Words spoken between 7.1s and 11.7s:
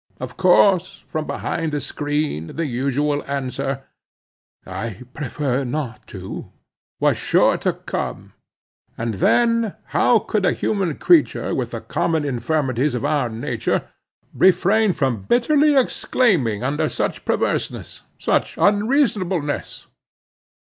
sure to come; and then, how could a human creature with